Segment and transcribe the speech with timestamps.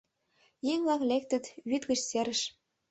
[0.71, 2.41] Еҥ-влак лектыт вӱд гыч серыш